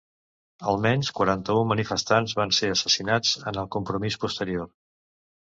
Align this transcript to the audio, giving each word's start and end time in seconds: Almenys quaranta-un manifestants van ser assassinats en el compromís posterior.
Almenys 0.71 1.11
quaranta-un 1.19 1.69
manifestants 1.73 2.35
van 2.41 2.55
ser 2.61 2.71
assassinats 2.77 3.37
en 3.53 3.63
el 3.65 3.71
compromís 3.77 4.19
posterior. 4.25 4.67